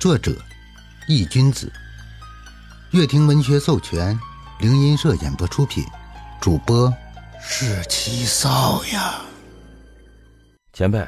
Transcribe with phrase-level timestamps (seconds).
[0.00, 0.34] 作者：
[1.08, 1.70] 易君子，
[2.90, 4.18] 乐亭文学授权，
[4.58, 5.84] 灵音社演播出品，
[6.40, 6.90] 主播
[7.38, 9.20] 是七少呀。
[10.72, 11.06] 前辈，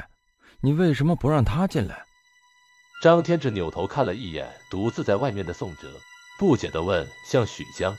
[0.61, 2.03] 你为什么不让他进来？
[3.01, 5.91] 张天志扭头看了一眼独自在外面的宋哲，
[6.37, 7.97] 不解地问向许江：“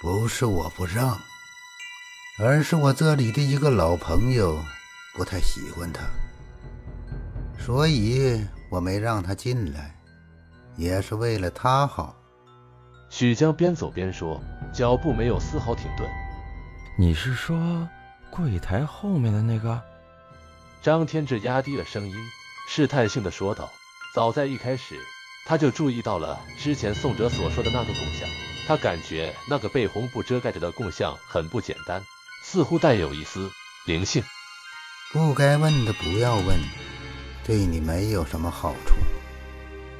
[0.00, 1.20] 不是我不让，
[2.38, 4.64] 而是我这里的一个老朋友
[5.16, 6.02] 不太喜欢他，
[7.58, 9.92] 所以我没让他进来。”
[10.76, 12.14] 也是为了他好。
[13.08, 14.40] 许江边走边说，
[14.72, 16.08] 脚步没有丝毫停顿。
[16.98, 17.88] 你是说
[18.30, 19.80] 柜台后面的那个？
[20.82, 22.14] 张天志压低了声音，
[22.68, 23.70] 试探性的说道。
[24.14, 24.94] 早在一开始，
[25.46, 28.28] 他就注意到了之前宋哲所说的那个供像。
[28.66, 32.02] 他感觉那个被红布遮盖着的供像很不简单，
[32.42, 33.50] 似乎带有一丝
[33.86, 34.22] 灵性。
[35.12, 36.58] 不该问的不要问，
[37.44, 38.94] 对你没有什么好处。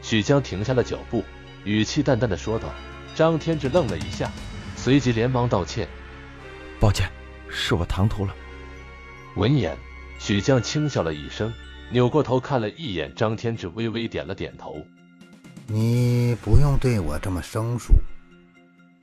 [0.06, 1.24] 许江停下了脚步，
[1.64, 2.72] 语气淡淡的说道。
[3.16, 4.30] 张天志愣了一下，
[4.76, 5.88] 随即连忙道歉
[6.78, 7.10] ：“抱歉，
[7.48, 8.32] 是我唐突了。”
[9.34, 9.76] 闻言，
[10.20, 11.52] 许江轻笑了一声，
[11.90, 14.80] 扭过头看了一眼张天志，微微点了点头
[15.66, 17.92] ：“你不用对我这么生疏。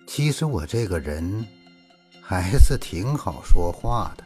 [0.08, 1.46] 其实我这个人
[2.22, 4.24] 还是挺好说话的。”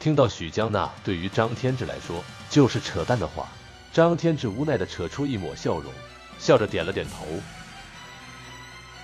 [0.00, 3.46] 听到许江那对于张天志来说就是扯淡的话。
[3.94, 5.92] 张天志无奈的扯出一抹笑容，
[6.36, 7.24] 笑着点了点头。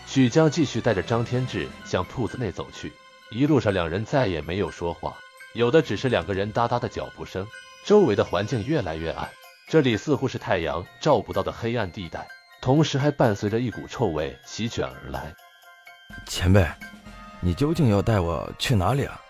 [0.04, 2.92] 许江继续带着张天志向铺子内走去，
[3.30, 5.16] 一路上两人再也没有说话，
[5.54, 7.46] 有的只是两个人哒哒的脚步声。
[7.84, 9.30] 周围的环境越来越暗，
[9.68, 12.26] 这里似乎是太阳照不到的黑暗地带，
[12.60, 15.32] 同时还伴随着一股臭味席卷而来。
[16.26, 16.66] 前辈，
[17.38, 19.20] 你究竟要带我去哪里啊？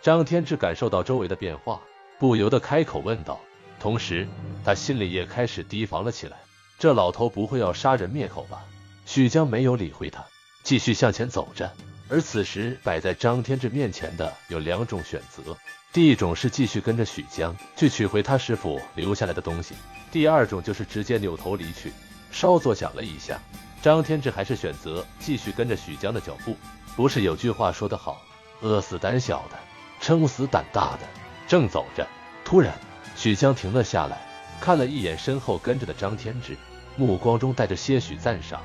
[0.00, 1.78] 张天志感受到周围的变化，
[2.18, 3.38] 不由得开口问道。
[3.82, 4.28] 同时，
[4.64, 6.36] 他心里也开始提防了起来。
[6.78, 8.62] 这老头不会要杀人灭口吧？
[9.06, 10.24] 许江没有理会他，
[10.62, 11.68] 继续向前走着。
[12.08, 15.56] 而此时摆在张天志面前的有两种选择：
[15.92, 19.74] 第一种是继续跟着许江去取回他师傅留下来的东西；
[20.12, 21.92] 第二种就是直接扭头离去。
[22.30, 23.40] 稍作想了一下，
[23.82, 26.56] 张天志还是选择继续跟着许江的脚步。
[26.94, 28.22] 不是有句话说得好
[28.62, 29.58] ：“饿死胆小的，
[30.00, 31.00] 撑死胆大的。”
[31.48, 32.06] 正走着，
[32.44, 32.72] 突然。
[33.22, 34.18] 许江停了下来，
[34.60, 36.56] 看了一眼身后跟着的张天志，
[36.96, 38.60] 目光中带着些许赞赏。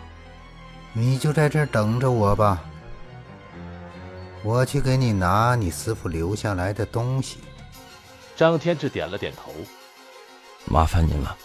[0.93, 2.59] 你就在这儿等着我吧，
[4.43, 7.37] 我去给你拿你师傅留下来的东西。
[8.35, 9.53] 张天志点了点头，
[10.65, 11.37] 麻烦您了。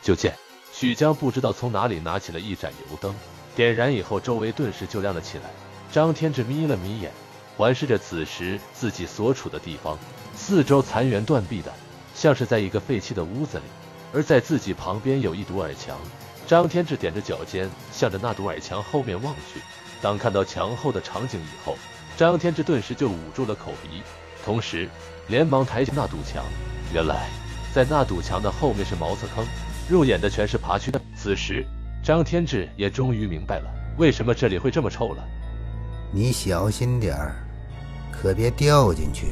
[0.00, 0.34] 就见
[0.72, 3.14] 许江不知道从哪里拿起了一盏油灯，
[3.54, 5.44] 点燃以后，周围顿时就亮了起来。
[5.92, 7.12] 张天志眯了眯眼，
[7.58, 9.98] 环视着此时自己所处的地方，
[10.34, 11.70] 四周残垣断壁的。
[12.14, 13.64] 像是在一个废弃的屋子里，
[14.12, 15.98] 而在自己旁边有一堵矮墙。
[16.46, 19.60] 张天志踮着脚尖，向着那堵矮墙后面望去。
[20.00, 21.76] 当看到墙后的场景以后，
[22.16, 24.02] 张天志顿时就捂住了口鼻，
[24.44, 24.88] 同时
[25.26, 26.44] 连忙抬起那堵墙。
[26.92, 27.28] 原来，
[27.72, 29.44] 在那堵墙的后面是茅厕坑，
[29.88, 31.00] 入眼的全是爬蛆的。
[31.16, 31.66] 此时，
[32.04, 35.24] 张天志也终于明白了为什么这里会这么臭了。
[36.12, 37.34] 你小心点儿，
[38.12, 39.28] 可别掉进去。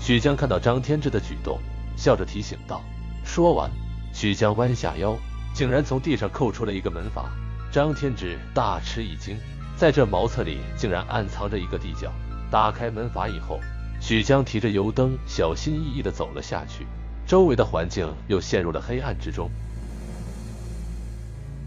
[0.00, 1.60] 许江看到张天志的举动。
[2.00, 2.80] 笑着提醒道。
[3.22, 3.70] 说完，
[4.10, 5.14] 许江弯下腰，
[5.52, 7.30] 竟然从地上扣出了一个门阀。
[7.70, 9.36] 张天志大吃一惊，
[9.76, 12.10] 在这茅厕里竟然暗藏着一个地窖。
[12.50, 13.60] 打开门阀以后，
[14.00, 16.86] 许江提着油灯，小心翼翼地走了下去。
[17.26, 19.50] 周围的环境又陷入了黑暗之中。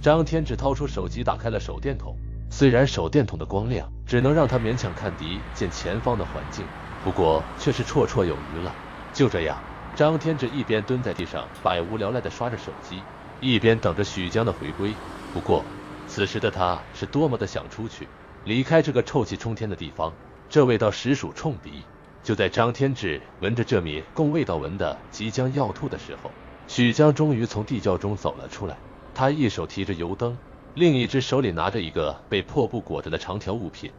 [0.02, 2.18] 张天志掏出手机，打开了手电筒。
[2.50, 6.66] 虽然手电筒的光亮只能让他勉强看敌见前方的环境，
[7.04, 8.74] 不过却是绰绰有余了。
[9.14, 9.58] 就这样。
[9.96, 13.02] 张天志一边蹲在地上百无聊赖地刷着手机，
[13.40, 14.92] 一边等着许江的回归。
[15.34, 15.64] 不过，
[16.08, 18.08] 此时的他是多么的想出去，
[18.46, 20.12] 离开这个臭气冲天的地方。
[20.50, 21.84] 这味道实属冲鼻。
[22.24, 26.32] 就在张天志闻着这米供味道闻的即将要吐的时候，
[26.68, 28.78] 许江终于从地窖中走了出来。
[29.14, 30.36] 他一手提着油灯，
[30.74, 33.92] 另一只手里拿着一个被破布裹着的长条物品。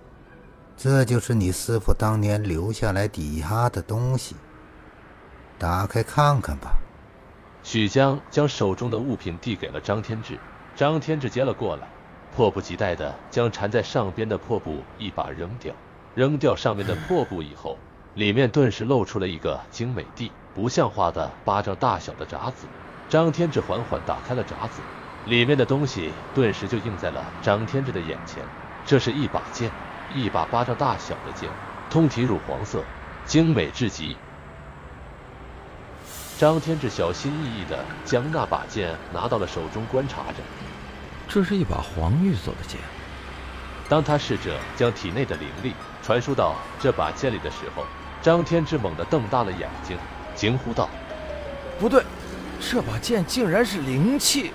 [0.76, 4.34] 这就是你师傅当年留下来抵押的东西。
[5.64, 6.74] 打开看看吧。
[7.62, 10.38] 许江将手中的物品递给了张天志，
[10.76, 11.88] 张天志接了过来，
[12.36, 15.74] 迫不及待地将缠在上边的破布一把扔掉。
[16.14, 17.78] 扔掉上面的破布以后，
[18.12, 22.66] 里面顿时露出了一个精美地不像话的巴掌大小的闸子。
[23.08, 24.82] 张天志缓缓打开了闸子，
[25.24, 28.42] 里面的东西顿时就映在了张天志的眼前。
[28.84, 29.70] 这是一把剑，
[30.14, 31.48] 一把巴掌大小的剑，
[31.88, 32.84] 通体乳黄色，
[33.24, 34.14] 精美至极。
[36.36, 40.42] 张天志小心翼翼地将那把剑拿到了手中观察着。
[41.28, 42.78] 这是一把黄玉做的剑。
[43.88, 47.84] 当他试着将体内的灵力传输到这把剑里的时候，
[48.20, 49.96] 张天志猛地瞪大了眼睛，
[50.34, 50.88] 惊呼道
[51.78, 52.02] ：“不对，
[52.60, 54.50] 这把剑竟然是灵气！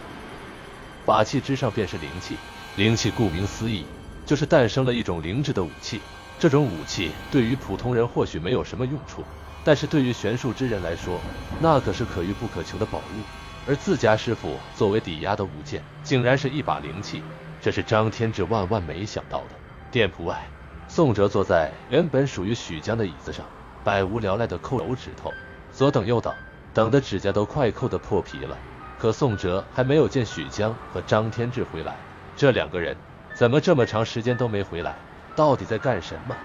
[1.05, 2.35] 法器之上便是灵气，
[2.75, 3.85] 灵气顾名思义，
[4.25, 6.01] 就是诞生了一种灵智的武器。
[6.37, 9.23] 这种武器对于普通人或许没有什么用处，
[9.63, 11.19] 但是对于玄术之人来说，
[11.59, 13.21] 那可是可遇不可求的宝物。
[13.67, 17.21] 而自家师傅作为抵押的武剑，竟然是一把灵器。”
[17.61, 19.47] 这是张天志万万没想到的。
[19.91, 20.47] 店铺外，
[20.88, 23.45] 宋哲坐在原本属于许江的椅子上，
[23.83, 25.33] 百无聊赖的抠手指头，
[25.73, 26.33] 左等右等，
[26.73, 28.57] 等的指甲都快抠得破皮了。
[28.97, 31.97] 可宋哲还没有见许江和张天志回来，
[32.35, 32.95] 这两个人
[33.33, 34.95] 怎么这么长时间都没回来？
[35.35, 36.35] 到底在干什么？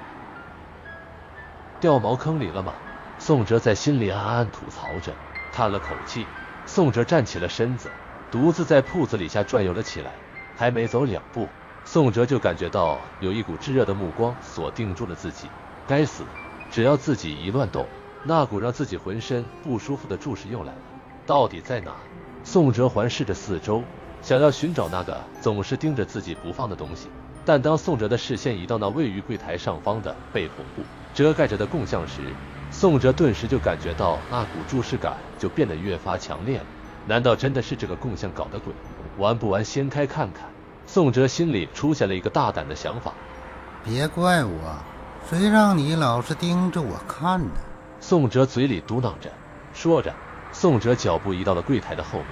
[1.81, 2.73] 掉茅坑里了吗？
[3.27, 5.11] 宋哲在心里暗暗吐槽着，
[5.51, 6.27] 叹了口气，
[6.67, 7.89] 宋哲站起了身子，
[8.31, 10.11] 独自在铺子里下转悠了起来。
[10.55, 11.49] 还没走两步，
[11.87, 15.49] 宋哲就感觉到有一股炙热的目光锁定住了自己。
[15.89, 16.23] 该死，
[16.71, 17.87] 只要自己一乱动，
[18.25, 20.79] 那股让自己浑身不舒服的注视又来了。
[21.25, 21.93] 到底在哪？
[22.45, 23.83] 宋哲环视着四周，
[24.21, 27.09] 想要寻找那个总是盯着自己不放的东西。
[27.47, 30.83] 但当宋哲的视线移到那位于柜台上方的被红布
[31.15, 32.21] 遮盖着的供像时，
[32.85, 36.67] 宋哲顿时就感觉到那股注视感就变得越发强烈了。
[37.07, 38.75] 难道真的是这个供像搞的鬼？
[39.17, 39.65] 玩不玩？
[39.65, 40.51] 掀开看看。
[40.87, 43.15] 宋哲心里出现了一个大胆的想法。
[43.83, 44.77] 别怪我，
[45.27, 47.53] 谁让你老是盯着我看呢？
[48.01, 49.33] 宋哲嘴里嘟囔着，
[49.73, 50.13] 说着，
[50.53, 52.29] 宋哲脚步移到了柜台的后面，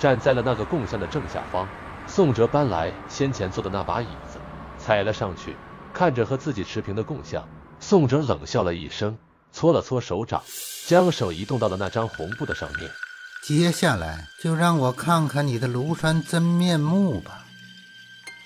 [0.00, 1.68] 站在了那个供像的正下方。
[2.08, 4.40] 宋哲搬来先前坐的那把椅子，
[4.78, 5.54] 踩了上去，
[5.92, 7.46] 看着和自己持平的供像，
[7.78, 9.16] 宋哲冷笑了一声，
[9.52, 10.42] 搓了搓手掌，
[10.86, 12.90] 将手移动到了那张红布的上面。
[13.44, 17.44] 接下来就让我看看你的庐山真面目吧。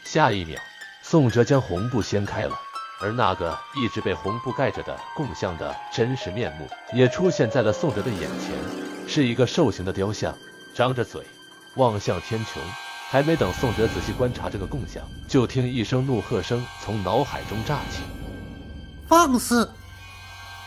[0.05, 0.59] 下一秒，
[1.03, 2.59] 宋哲将红布掀开了，
[3.01, 10.37] 而那个一直被红布盖着的供像的真实面目也出现在了宋哲的眼前，是一个兽形的雕像，
[10.75, 11.23] 张着嘴
[11.77, 12.59] 望向天穹。
[13.09, 18.03] 还没等宋哲仔细观察这个供像，就听一声怒喝声从脑海中炸起
[19.09, 19.71] ：“放肆！”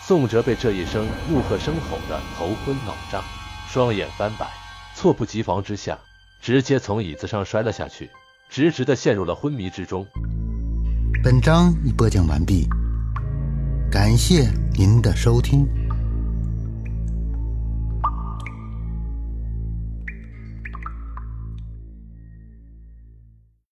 [0.09, 3.23] 宋哲被这一声怒喝声吼得头昏脑胀。
[3.67, 4.47] 双眼翻白，
[4.95, 5.99] 猝不及防之下，
[6.41, 8.09] 直接从椅子上摔了下去，
[8.49, 10.03] 直直的陷入了昏迷之中。
[11.23, 12.67] 本章已播讲完毕，
[13.91, 15.67] 感谢您的收听。